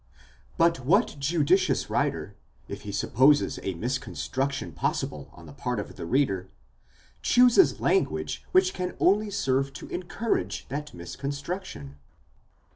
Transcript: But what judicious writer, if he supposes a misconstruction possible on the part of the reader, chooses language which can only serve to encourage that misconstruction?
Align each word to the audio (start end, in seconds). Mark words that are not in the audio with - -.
But 0.57 0.79
what 0.83 1.17
judicious 1.19 1.87
writer, 1.87 2.35
if 2.67 2.81
he 2.81 2.91
supposes 2.91 3.59
a 3.61 3.75
misconstruction 3.75 4.71
possible 4.71 5.29
on 5.31 5.45
the 5.45 5.53
part 5.53 5.79
of 5.79 5.95
the 5.95 6.07
reader, 6.07 6.49
chooses 7.21 7.79
language 7.79 8.43
which 8.51 8.73
can 8.73 8.95
only 8.99 9.29
serve 9.29 9.73
to 9.73 9.87
encourage 9.89 10.67
that 10.69 10.91
misconstruction? 10.95 11.97